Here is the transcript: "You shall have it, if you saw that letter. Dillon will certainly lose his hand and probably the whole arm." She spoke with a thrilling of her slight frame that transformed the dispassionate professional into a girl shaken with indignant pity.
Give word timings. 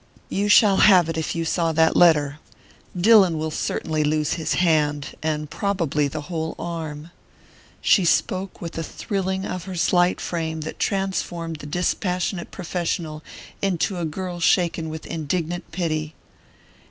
"You 0.29 0.49
shall 0.49 0.77
have 0.77 1.09
it, 1.09 1.15
if 1.19 1.35
you 1.35 1.45
saw 1.45 1.71
that 1.73 1.95
letter. 1.95 2.39
Dillon 2.99 3.37
will 3.37 3.51
certainly 3.51 4.03
lose 4.03 4.33
his 4.33 4.55
hand 4.55 5.09
and 5.21 5.47
probably 5.47 6.07
the 6.07 6.21
whole 6.21 6.55
arm." 6.57 7.11
She 7.81 8.03
spoke 8.03 8.59
with 8.61 8.75
a 8.79 8.83
thrilling 8.83 9.45
of 9.45 9.65
her 9.65 9.75
slight 9.75 10.19
frame 10.19 10.61
that 10.61 10.79
transformed 10.79 11.57
the 11.57 11.67
dispassionate 11.67 12.49
professional 12.49 13.21
into 13.61 13.99
a 13.99 14.05
girl 14.05 14.39
shaken 14.39 14.89
with 14.89 15.05
indignant 15.05 15.71
pity. 15.71 16.15